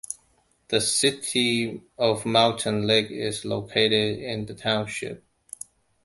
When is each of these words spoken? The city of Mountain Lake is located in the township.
The 0.69 0.81
city 0.81 1.79
of 1.95 2.25
Mountain 2.25 2.87
Lake 2.87 3.11
is 3.11 3.45
located 3.45 4.17
in 4.17 4.47
the 4.47 4.55
township. 4.55 5.23